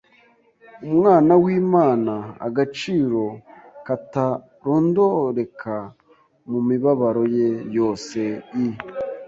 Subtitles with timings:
[0.87, 2.13] Umwana w’Imana
[2.47, 3.23] agaciro
[3.85, 5.75] katarondoreka
[6.49, 8.19] mu mibabaro ye yose
[8.63, 8.65] i